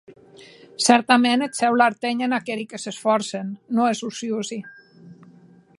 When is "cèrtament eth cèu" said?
0.85-1.77